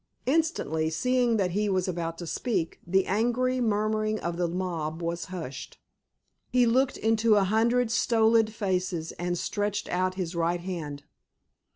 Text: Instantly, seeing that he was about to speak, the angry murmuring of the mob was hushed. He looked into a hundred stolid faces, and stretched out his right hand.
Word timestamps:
Instantly, 0.25 0.89
seeing 0.89 1.37
that 1.37 1.51
he 1.51 1.69
was 1.69 1.87
about 1.87 2.17
to 2.17 2.25
speak, 2.25 2.79
the 2.87 3.05
angry 3.05 3.61
murmuring 3.61 4.19
of 4.21 4.35
the 4.35 4.47
mob 4.47 4.99
was 4.99 5.25
hushed. 5.25 5.77
He 6.49 6.65
looked 6.65 6.97
into 6.97 7.35
a 7.35 7.43
hundred 7.43 7.91
stolid 7.91 8.51
faces, 8.51 9.11
and 9.19 9.37
stretched 9.37 9.87
out 9.89 10.15
his 10.15 10.33
right 10.33 10.61
hand. 10.61 11.03